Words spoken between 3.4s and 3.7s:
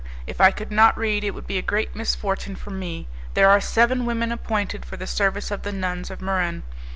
are